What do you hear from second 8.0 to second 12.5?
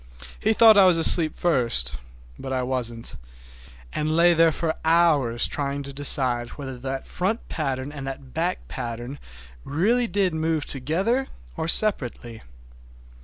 the back pattern really did move together or separately.